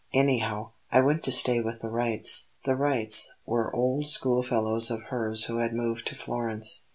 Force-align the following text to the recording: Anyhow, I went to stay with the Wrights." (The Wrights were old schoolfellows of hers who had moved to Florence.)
Anyhow, 0.15 0.71
I 0.91 1.01
went 1.01 1.23
to 1.25 1.31
stay 1.31 1.61
with 1.61 1.81
the 1.83 1.91
Wrights." 1.91 2.47
(The 2.65 2.75
Wrights 2.75 3.33
were 3.45 3.71
old 3.71 4.07
schoolfellows 4.09 4.89
of 4.89 5.03
hers 5.13 5.43
who 5.43 5.57
had 5.57 5.75
moved 5.75 6.07
to 6.07 6.15
Florence.) 6.15 6.87